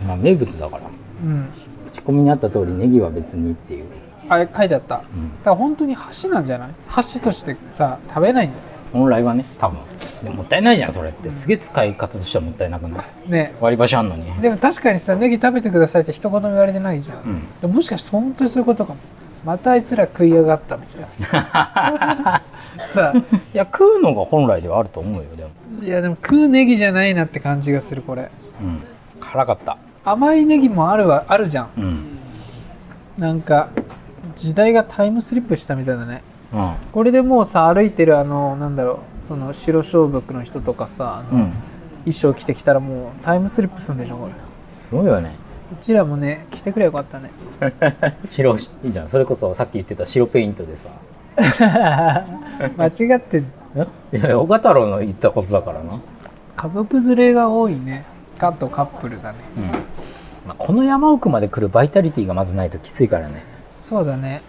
[0.08, 0.84] まあ名物だから。
[1.24, 1.50] うん。
[1.88, 3.86] 口コミにあった通りネギは別にっていう、
[4.30, 4.96] あれ書いてあった。
[4.98, 6.70] だかうん、ら本当に箸なんじゃない？
[6.88, 9.80] 箸としてさ食べないんだよ本来はね多分。
[10.24, 11.32] でももったいないじゃんそれって。
[11.32, 13.32] すげえ使い方としてはもったいなくない？
[13.32, 13.54] ね。
[13.60, 14.32] 割り箸あんのに。
[14.42, 17.42] でも確かにさネギ食べてくださいって一言も言われてないじゃん、うん。
[17.62, 19.00] でももしかして本当にそういうことかも。
[19.44, 22.42] またあいつら食いやがったみたいな。
[22.94, 23.14] さ
[23.54, 25.50] いや食うのが本来ではあると思うよでも。
[25.84, 28.30] いやでも食うネギじゃないなって感じがするこれ。
[28.62, 28.82] うん。
[29.20, 29.78] 辛かった。
[30.04, 31.70] 甘いネギもあるわあるじゃん。
[31.78, 32.18] うん。
[33.18, 33.70] なんか
[34.36, 36.24] 時代がタイムスリップしたみたいだね
[36.54, 36.74] うん。
[36.92, 41.54] これでもうさ歩いてるあのなんだろうその白装束の人とかさ、あのうん。
[42.04, 44.34] 衣装着てきたらもうタイムスリップするんでしょこれ。
[44.72, 45.36] すごいよね。
[45.72, 47.32] うちらもね着てくればよかったね。
[48.30, 49.08] 白いいじゃん。
[49.08, 50.90] それこそさっき言ってた白ペイントでさ。
[52.78, 53.44] 間違ってい
[54.12, 56.00] や小太郎の言ったことだからな。
[56.56, 58.06] 家族連れが多いね。
[58.38, 59.38] カとカップルがね。
[59.58, 59.72] うん、ま
[60.50, 63.44] あ、この山奥まで来るバイタリティがまずないときついからね。
[63.72, 64.42] そうだね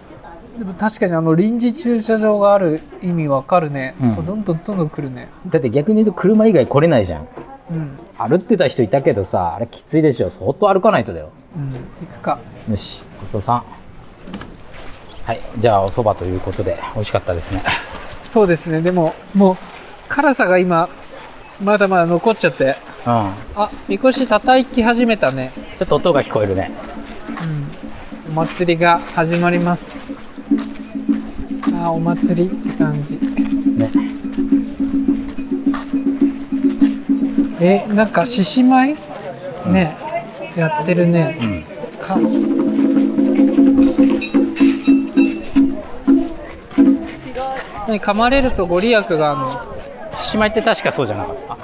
[0.59, 4.17] でも確かにあの臨時駐車場がある意味わかるね、うん。
[4.17, 5.29] どんどんどんどん来るね。
[5.49, 7.29] だって逆に言うと車以外来れないじゃん。
[7.71, 7.99] うん。
[8.19, 10.29] 歩ってた人いたけどさあれきついでしょ。
[10.29, 11.31] 相当歩かないとだよ。
[11.57, 11.71] うん。
[12.07, 12.39] 行くか。
[12.71, 13.65] よしごちそうさん。
[15.25, 17.63] はいじゃあお蕎麦ということで美味しかったですね。
[18.23, 18.83] そうですね。
[18.83, 19.57] でももう
[20.09, 20.89] 辛さが今
[21.63, 22.77] まだまだ残っちゃって。
[23.07, 23.13] うん。
[23.57, 25.53] あみこし叩き始めたね。
[25.79, 26.71] ちょっと音が聞こえるね。
[28.29, 28.33] うん。
[28.33, 30.02] お祭りが始まります
[31.83, 33.19] あお祭りって感じ。
[33.19, 33.91] ね。
[37.61, 38.97] えなんか獅子舞？
[39.67, 39.97] ね。
[40.57, 41.37] やってるね。
[41.41, 41.65] うん。
[41.99, 42.17] か。
[47.89, 49.49] 何噛まれるとご利益があるの。
[50.15, 51.62] 獅子舞って確かそうじゃなかった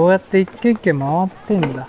[0.00, 1.86] こうやって一軒一軒回ってんだ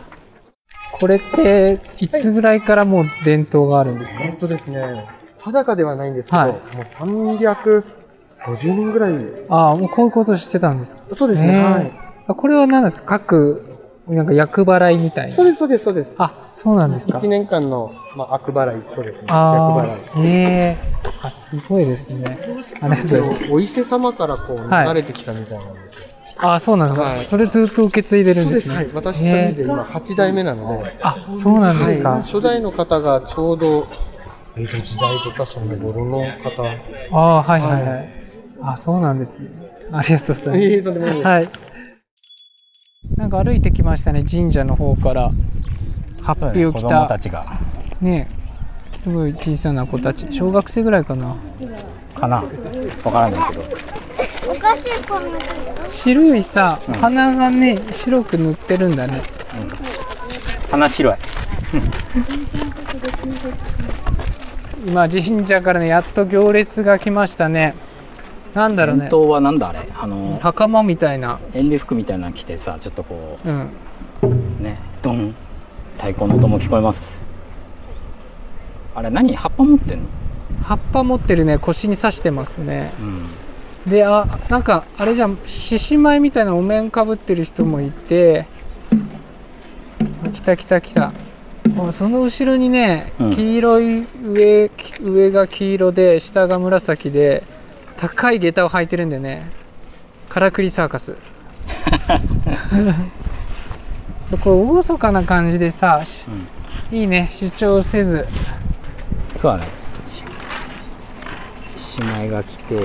[1.00, 9.14] これっていつぐらいからもう伝統があるんですか、えっとですね、定かではないんですけど、はいもう350年ぐらい。
[9.50, 11.16] ああもうこういうことしてたんですか？
[11.16, 11.92] そうですね、へーはい。
[12.28, 13.04] あこれは何ですか？
[13.06, 15.34] 各なんか厄払いみたいな？
[15.34, 16.16] そうです、そうです、そうです。
[16.20, 19.28] あそうなんですか1年間の、まあ、悪払い、そうですね。
[19.28, 19.90] 厄あ払い。
[19.90, 20.78] あ、ええ
[21.24, 22.26] あ、すごいですね。
[22.26, 23.54] ありがとうございます。
[23.54, 26.02] お伊勢様からこう、はい慣れてきたみたいなんですよ。
[26.38, 27.04] あ、そうなんですか。
[27.04, 28.76] はいそれずっと受け継いでるんそうですね。
[28.76, 28.88] はい。
[28.94, 32.10] 私たちねで今、8代目なので、あ、そうなんですか。
[32.10, 33.88] はい、初代の方がちょうど、
[34.56, 36.64] 江戸時代とかその頃の方。
[36.64, 38.10] ああ、はいはいはい。
[38.64, 39.50] あ、そうなんですね。
[39.92, 40.60] ありがとうございます。
[40.60, 41.50] いえいえとんでもないですはい。
[43.18, 45.32] なんか歩いてきましたね、神社の方から。
[46.22, 47.46] ハッピーを着子供たた、ちが
[48.00, 48.28] ね、
[49.04, 50.28] すごい小さな子たち。
[50.32, 51.36] 小学生ぐらいかな。
[52.16, 52.44] かな
[53.04, 53.64] わからないけど
[55.90, 59.22] 白いさ、鼻がね、白く塗ってるんだね。
[60.70, 61.16] 鼻白い。
[64.86, 67.76] 今、神社からね、やっと行列が来ましたね。
[68.54, 69.10] なんだろうね。
[69.12, 69.88] はなんだあれ？
[69.94, 71.40] あの袴みたいな。
[71.54, 73.70] 演舞服みたいなの着てさちょっとこうん。
[74.60, 75.34] うねドン。
[75.98, 77.22] 太鼓の音も聞こえます。
[78.94, 79.36] あれ何？
[79.36, 80.06] 葉っぱ持ってんの？
[80.64, 82.92] 葉っぱ持ってるね、腰に刺してますね。
[83.00, 83.26] うん
[83.88, 88.46] で、あ、なんか、あれじゃん、獅子舞みたいなお面かぶってる人もいて、
[90.34, 91.12] 来た来た来た。
[91.78, 94.70] あその後ろにね、うん黄色い上、
[95.02, 97.44] 上が黄色で、下が紫で、
[97.98, 99.50] 高い下駄を履いてるんだよね。
[100.30, 101.16] からくりサーカス。
[104.30, 106.26] そこ、厳かな感じでさ、し
[106.92, 108.28] いいね、主張せず。
[109.38, 109.68] そうだね
[112.00, 112.76] 姉妹が来て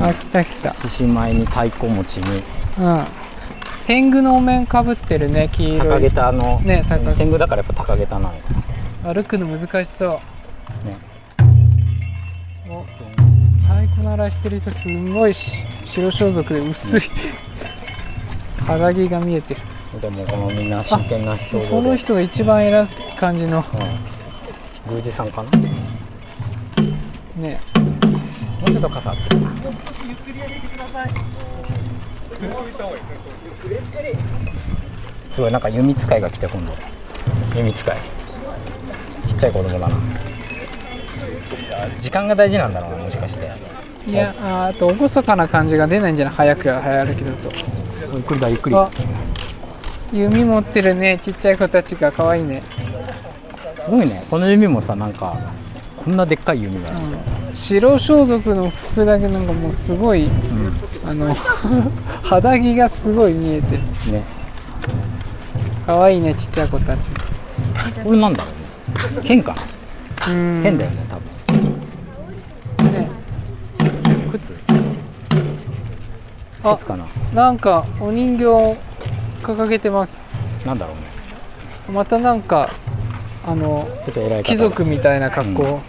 [0.00, 0.72] あ、来た来た。
[0.72, 2.42] 獅子舞に太鼓持ちに。
[2.78, 3.04] うん。
[3.86, 6.00] 天狗のお面かぶってるね、黄色高い。
[6.02, 10.08] げたの、ね高げ天狗だからやっぱ高げたなの歩くの難しそう。
[10.88, 10.96] ね。
[12.68, 15.50] お太鼓鳴らしてる人すんごいし
[15.86, 17.00] 白装束で薄い。
[18.64, 19.60] 肌着が見えてる。
[20.00, 21.68] でもこのみんな真剣な表情で。
[21.68, 22.86] この人が一番偉い
[23.18, 23.64] 感じの。
[24.88, 25.50] うん、宮司さんかな？
[27.36, 27.58] ね
[28.62, 29.50] もうちょっと傘あっちかな
[35.30, 36.72] すごいなんか弓使いが来て今度。
[37.56, 37.96] 弓使い。
[39.28, 39.96] ちっちゃい子供だな。
[42.00, 43.50] 時間が大事なんだろうなもしかして
[44.06, 46.34] いやああと厳かな感じが出ないんじゃない？
[46.34, 47.50] 早く早歩きだと。
[48.14, 48.90] ゆっくりだゆっくりあ。
[50.12, 51.18] 弓持ってるね。
[51.22, 52.62] ちっちゃい子たちが可愛いね。
[53.76, 54.22] すごいね。
[54.30, 55.38] この弓もさなんか
[56.04, 56.98] こんなでっかい弓がある、
[57.54, 60.28] 白装束の服だけなんかもうすごい
[61.06, 61.34] あの
[62.22, 63.76] 肌着がすごい見えて。
[63.76, 64.22] るね。
[65.86, 67.08] 可愛いねちっちゃい子たち。
[68.04, 68.50] これなんだろ
[69.14, 69.28] うね。
[69.28, 69.54] 剣か？
[70.26, 70.62] なうん。
[70.62, 71.16] 剣だよね多
[72.86, 72.92] 分。
[72.92, 73.08] ね。
[74.30, 74.54] 靴？
[76.64, 77.06] あ靴かな？
[77.34, 78.76] なんかお人形を
[79.42, 80.66] 掲げてます。
[80.66, 81.02] なんだろうね。
[81.94, 82.70] またなんか
[83.44, 83.88] あの
[84.44, 85.80] 貴族みたいな格好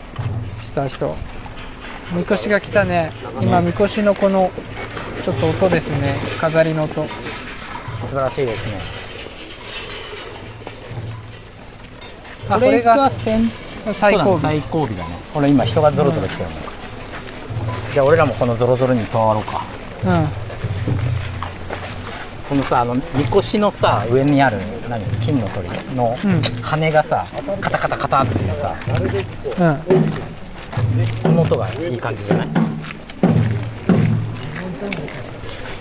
[0.64, 1.16] した人、
[2.14, 3.12] みこしが来たね。
[3.42, 4.50] 今みこしのこの
[5.24, 6.16] ちょっと音ですね。
[6.40, 7.04] 飾りの音。
[7.04, 7.08] 素
[8.08, 8.80] 晴らしいですね。
[12.50, 13.42] あこれが先
[13.94, 14.40] 最後尾。
[14.40, 15.02] 最後尾だね。
[15.34, 16.56] これ今人がゾロゾロ来てるね、
[17.94, 19.66] じゃあ俺らもこのゾロゾロに加わろうか。
[20.06, 20.28] うん。
[22.50, 24.58] このさあのみこしのさ上にある
[24.90, 25.04] 何？
[25.26, 26.42] 金の鳥のうん。
[26.62, 27.26] 羽がさ
[27.62, 28.76] カタカタカタってさ。
[29.60, 30.33] うん
[31.24, 32.48] この音がいい感じじゃない？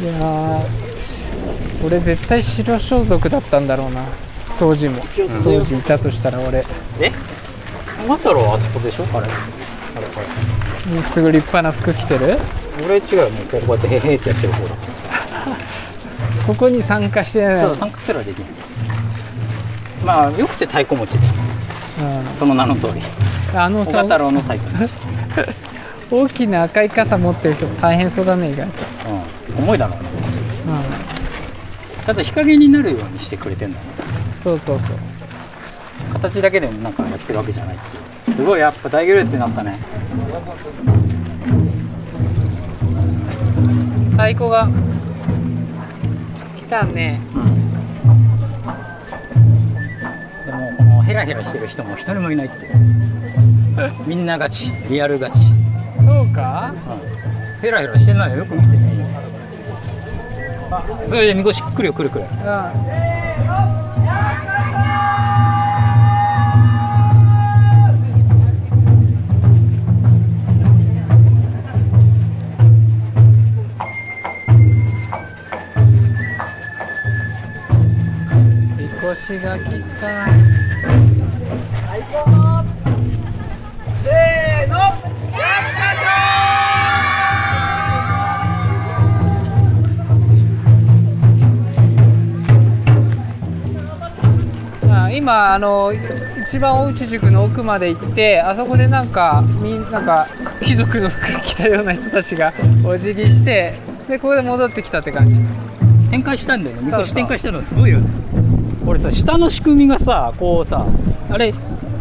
[0.01, 4.05] いやー俺絶対白装束だったんだろうな。
[4.59, 5.03] 当時も。
[5.45, 6.65] 当時いたとしたら俺。
[7.01, 7.13] え？
[8.09, 9.05] マタロあそこでしょ？
[9.13, 9.27] あれ。
[9.27, 10.27] あれこれ。
[11.11, 12.39] すごい立派な服着てる？
[12.85, 13.31] 俺違うよ。
[13.31, 14.75] もうこうやってへへってやってる方だ。
[14.75, 15.57] からさ
[16.47, 17.77] ここに参加してない。
[17.77, 18.49] 参加すらできない
[20.05, 21.27] まあよくて太鼓持ちで。
[21.27, 21.62] うん
[22.39, 23.01] その名の通り。
[23.55, 24.93] あのさ小太郎の太鼓持ち、
[26.11, 28.73] 大きな赤い傘持ってる人大変そうだね意外と、
[29.59, 30.09] うん、重いだろうね。
[30.67, 33.87] うん、ちゃんと日陰になるようにしてくれてんだね。
[34.43, 34.97] そうそうそう。
[36.15, 38.37] 形だけでなんかやってるわけじゃないっていう。
[38.37, 39.79] すごいやっぱ大行列になったね。
[44.13, 44.69] 太鼓が
[46.57, 47.21] 来たね。
[47.35, 47.72] で
[51.13, 52.71] ヘラヘラしてる人も一人もいないって
[54.07, 55.41] みんなガチリアルガチ。
[56.03, 56.75] そうか、
[57.55, 58.39] うん、ヘラヘラしてないよ。
[58.39, 59.07] よく見てみよ
[61.07, 62.25] それでみこしくるよくるくる、
[79.03, 80.52] 腰がきた。
[95.23, 95.93] 今あの
[96.45, 100.27] 一番大内塾の奥まで行ってあそこでなんかみんなんか
[100.61, 102.53] 貴族の服着たような人たちが
[102.85, 103.75] お辞儀して
[104.09, 105.37] でここで戻ってきたって感じ。
[106.11, 106.83] 展開したんだよね。
[106.87, 108.11] みこし展開したのすごいよね。
[108.85, 110.85] 俺さ下の仕組みがさこうさ
[111.31, 111.55] あれ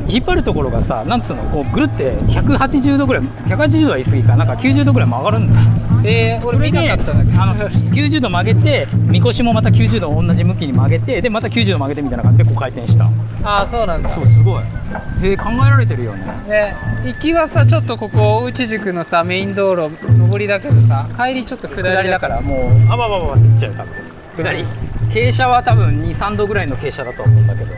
[0.08, 5.68] 引っ張るところがさなんつうのこうぐるって180度ぐらい180度は言い過ぎかなんか90度ぐらい曲がるんだよ。
[6.04, 7.42] えー、俺見なかったんだけど。
[7.42, 13.06] あの90度曲げてみこしもまた90度同じ向きに曲げてでまた90度曲げてみたいな感じでこう回転した。
[13.44, 14.14] ああそうなんだ。
[14.14, 14.64] そうすごい。
[14.64, 16.26] へえ考えられてるよね。
[16.48, 16.74] で
[17.06, 19.96] 行きはさちょっとここ大内塾のさメイン道路
[20.30, 22.42] 上りだけどさ帰りちょっと下りだから。
[22.42, 24.44] もうあばばばばっていっちゃうよ多分。
[24.44, 24.66] 下り。
[25.12, 27.74] 傾斜は多分23度ぐらいの傾斜だと思うんだけど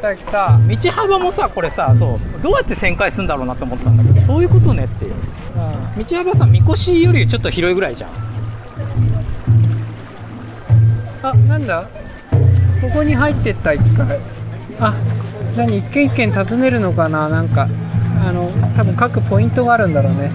[0.00, 0.58] た来た。
[0.58, 5.14] 道幅もさこれさそうどうやって旋回するんだろうなと思ったんだけどそういうことねっていう。
[5.14, 5.20] うん
[6.04, 8.10] 道幅さみこしよりちょっと広いぐらいじゃん。
[11.22, 11.86] あなんだ？
[12.80, 14.18] ここに入ってった一回。
[14.80, 14.94] あ
[15.56, 17.28] 何一軒一軒訪ねるのかな？
[17.28, 17.68] なんか
[18.24, 20.30] あの多分各ポイントがあるんだろうね。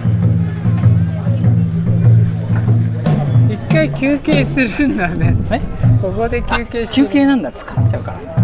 [3.50, 5.34] 一回休憩するんだね。
[5.50, 5.60] え？
[6.00, 7.50] ここで休憩あしてる休憩なんだ。
[7.50, 8.35] 疲れちゃうから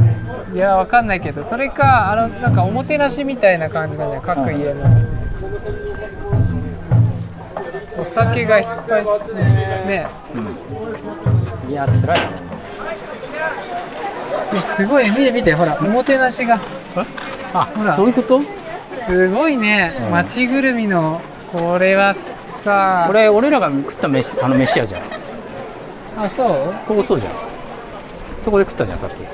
[0.55, 4.85] いやわかんないけどそれかあのなんかおもてなしみたいな感じだね各家の、
[7.99, 9.05] お酒がいっぱい
[9.87, 10.07] ね。
[11.69, 12.19] いや辛い。
[14.55, 16.61] えすごい見て見てほらおもてなしが。
[17.55, 17.97] あほら。
[17.97, 18.43] そういうこと？
[18.93, 20.11] すごいね、うん。
[20.11, 22.15] 町ぐるみのこれは
[22.63, 23.05] さ。
[23.07, 25.03] これ俺らが食った飯あの飯屋じゃん。
[26.19, 26.75] あそう？
[26.87, 27.33] ここそうじゃん。
[28.43, 29.15] そこで食ったじゃんさっき。
[29.15, 29.27] へ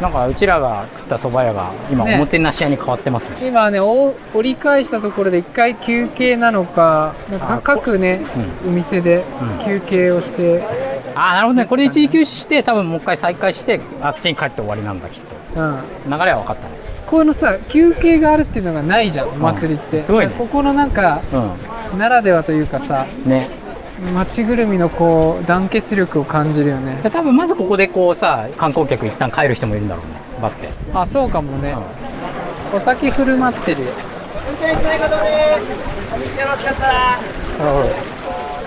[0.00, 2.14] なんかうちらが食った蕎麦屋が今ね。
[2.14, 3.38] おもてなし屋に変わってますね。
[3.42, 8.20] え今ねお折り返したところで一回休憩なのかなんかあ各ね、
[8.66, 9.64] お店でうん。
[9.66, 10.62] 休憩をして、
[11.14, 11.66] あなるほどね。
[11.66, 15.60] これ一時休止して多分もう一回再開してあっちに帰って終わりなんだきっと。
[15.60, 16.80] うん、流れは分かったね。
[17.06, 20.32] このさ休憩があるっていうのがないじゃんお祭りって、すごいね。
[20.38, 21.20] ここのなんか
[21.92, 23.04] うならではというかさ。
[23.04, 23.59] んね
[24.14, 27.00] 町ぐるみのこう団結力を感じるよね。
[27.02, 30.12] で多分まずここでこうさ観光客一旦帰る人もいるんだろうね。
[30.40, 31.76] バッてあそうかもね、
[32.74, 33.88] お酒振る舞ってるよ。
[34.48, 35.60] 運転したい方で
[36.34, 37.18] すよろしかったら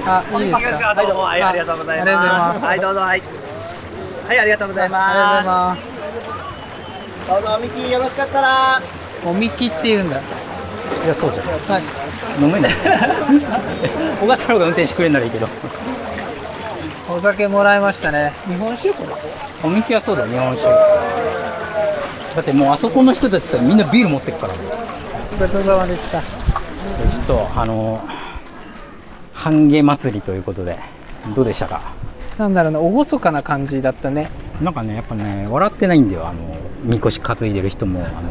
[0.05, 0.87] あいいですか？
[0.95, 1.21] はいどうも。
[1.23, 2.09] はいありがとうございます。
[2.09, 2.65] ありがとうございます。
[2.65, 3.21] はいどうぞはい
[4.27, 5.81] はいありがとうございありがとうございます。
[7.27, 8.81] どうぞおみきよろしかったら。
[9.25, 10.19] おみきって言うんだ
[11.05, 11.45] いやそうじゃん。
[11.47, 11.83] はい。
[12.41, 12.71] 飲めない
[14.19, 15.47] 小型郎が運転してくれるならいいけど。
[17.09, 18.31] お酒もらいましたね。
[18.47, 19.13] 日本酒これ
[19.63, 20.67] おみきはそうだ日本酒。
[22.35, 24.53] だってもうあそこの人たちさみんなビール持ってくから。
[24.53, 24.57] ち
[25.39, 26.19] ごちそうさまでした。
[26.19, 28.01] ょっとあの
[29.33, 30.77] 半夏祭りということで
[31.35, 31.81] どうでしたか？
[32.37, 34.29] なんだろうな厳かな感じだったね。
[34.61, 36.33] なんかねやっぱね笑ってないんだよあの
[36.83, 38.29] みこし担いでる人もあの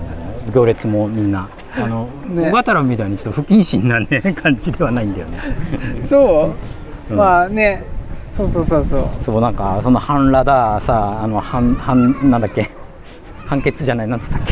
[0.52, 1.48] 行列もみんな。
[1.76, 2.50] あのね。
[2.50, 5.38] 小型郎みたいにちょっと不謹慎なね感じではないんだよね。
[6.08, 6.54] そ
[7.08, 7.16] う、うん。
[7.16, 7.84] まあね。
[8.28, 9.08] そうそうそうそう。
[9.22, 12.70] そうなんかその半裸ださあの半半なんだっけ？
[13.46, 14.42] 判決じゃないなんつったっ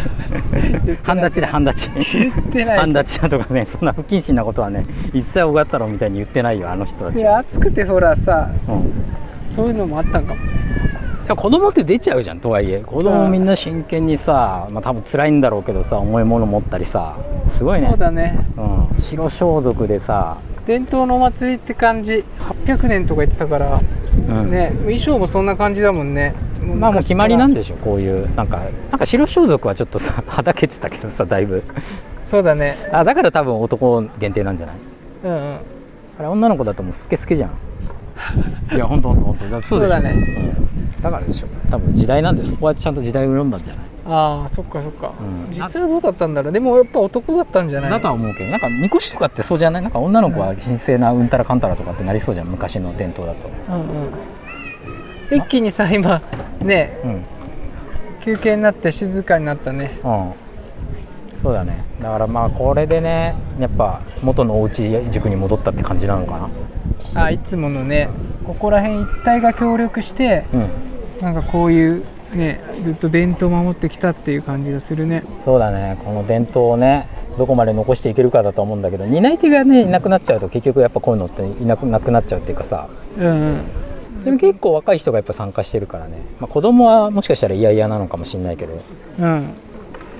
[0.84, 0.96] け？
[1.02, 1.90] 半立ちだ半立ち。
[2.76, 7.16] 半立ちだとかねそんな不謹慎なことはね一切小型郎みたいに言ってないよあの人たち。
[7.16, 8.80] で暑くてほらさうん。
[8.80, 8.82] い
[9.46, 10.40] そういうのもあったんかも。
[10.40, 10.46] や
[11.36, 12.80] 子供って出ちゃうじゃんとはいえ。
[12.80, 17.16] 子供みんな真剣にさ、まあ、多分辛いんだろうけどさ重いもの持ったりさ
[17.46, 17.88] すごいね。
[17.88, 18.38] そうだね。
[18.56, 22.24] うん、白装束でさ、伝統のお祭りって感じ。
[22.66, 23.80] 800年とか言ってたから、
[24.28, 24.50] うん。
[24.50, 26.34] ね衣装もそんな感じだもんね。
[26.78, 28.32] まあもう決まりなんででしょこういう。
[28.34, 28.58] なんか
[28.90, 31.62] なんか白装束はちょっとさ はだけてたけどさだいぶ。
[32.24, 32.76] そうだね。
[32.92, 34.76] あだから多分男限定なんじゃない？
[35.24, 35.58] うんうん。
[36.18, 37.50] あれ女の子だともうスケスケじゃん。
[38.74, 40.10] いや本当本当本当だそうでしょそうだね。
[40.14, 43.84] うんだからでしょ多分時代なんでそこはちゃんと時代を読んだんじゃない？
[44.06, 45.54] ああそっかそっか、うん。
[45.54, 46.52] 実際はどうだったんだろう？
[46.52, 47.90] でもやっぱ男だったんじゃない？
[47.90, 49.82] だとは思うけどなんかみこしとかってそうじゃない？
[49.82, 53.48] なんか女の子は神聖なうんたらかんたらとかってなりそうじゃん昔の伝統だと。
[53.68, 53.88] うん
[55.30, 55.38] うん。
[55.38, 56.20] 一気にさ今
[56.60, 57.24] ねうん。
[58.20, 59.98] 休憩になって静かになったね。
[60.04, 60.32] うん。
[61.40, 61.84] そうだね。
[62.02, 66.50] だからまあこれでねやっぱ元のおうち塾に戻ったって感じなのか
[67.14, 67.22] な。
[67.22, 68.08] あいつものね
[68.44, 70.68] ここら辺一帯が協力してうん。
[71.20, 75.22] なんかこういうねずっと伝統を守ってきたっていう感じがするね。
[75.40, 75.98] そうだね。
[76.04, 82.88] この伝統をねどこまで残していけるかだと思うんだけど担い手がねいなくなっちゃうと結局やっぱこういうのっていなくなくなっちゃうっていうかさ。
[83.18, 84.24] うんうん。
[84.24, 88.78] でも結構若い人がやっぱ参加してるからね、まあ、子供はもしかしたら嫌々なのかもしれないけど、
[89.18, 89.54] うん。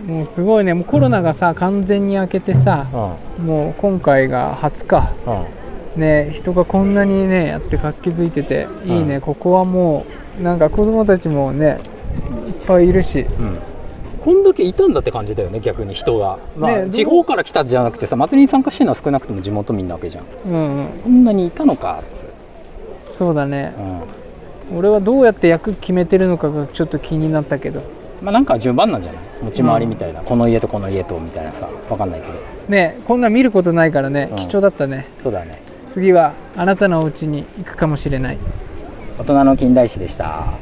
[0.06, 0.72] もうすごいね。
[0.72, 2.86] もうコロナがさ完全に明けてさ
[3.38, 3.46] うん。
[3.46, 5.44] もう今回が初かうん、
[6.00, 9.20] ね人がこんなにねやって活気づいてていいね、うん。
[9.20, 10.06] ここはも
[10.40, 11.78] うなんか子供たちもね
[12.48, 13.20] いっぱいいるし。
[13.20, 13.58] うん。
[14.24, 20.24] こんだけいたんだって感じだよね逆に人が、まあね地方から来たじゃなくてさ祭りに参加してるのは少なくとも地元民なわけじゃん。
[20.44, 22.26] うん、うん、こんなにいたのかっつ
[23.10, 23.72] そうだね。
[24.70, 24.78] うん。
[24.78, 27.82] 俺はどうやって役決めてるのかがちょっと気になったけど。
[28.20, 29.22] まあなんか順番なんじゃない？
[29.42, 31.66] 持ち回りみたいな、この家とこの家とみたいなさ。
[31.88, 32.34] わかんないけど。
[32.68, 34.36] ねこんなん見ることないからね、うん。
[34.36, 35.06] 貴重だったね。
[35.18, 35.62] そうだね
[35.92, 38.38] 次はあなたのお家に行くかもしれない。
[39.18, 40.54] 大人の近代史でした。